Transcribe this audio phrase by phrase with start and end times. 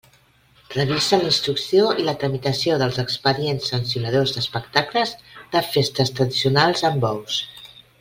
[0.75, 5.15] Revisa la instrucció i la tramitació dels expedients sancionadors d'espectacles
[5.57, 7.43] de festes tradicionals amb bous.